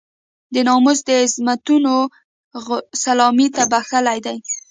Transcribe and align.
د 0.53 0.55
ناموس 0.67 0.99
د 1.07 1.09
عظمتونو 1.23 1.93
سلامي 3.03 3.47
ته 3.55 3.63
بخښلی 3.71 4.19
دی. 4.25 4.37